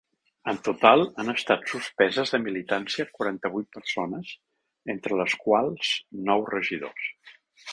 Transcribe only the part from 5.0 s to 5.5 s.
les